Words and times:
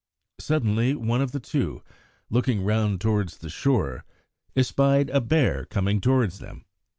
Suddenly 0.39 0.95
one 0.95 1.21
of 1.21 1.31
the 1.31 1.39
two, 1.39 1.83
looking 2.31 2.63
round 2.63 2.99
towards 2.99 3.37
the 3.37 3.51
shore, 3.51 4.03
espied 4.55 5.11
a 5.11 5.21
bear 5.21 5.65
coming 5.65 6.01
towards 6.01 6.39
them. 6.39 6.65